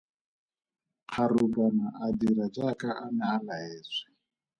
[1.09, 4.07] Kgarubane a dira jaaka a ne a laetswe.